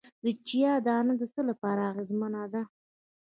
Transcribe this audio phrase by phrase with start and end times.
[0.23, 2.61] د چیا دانه د څه لپاره اغیزمنه ده؟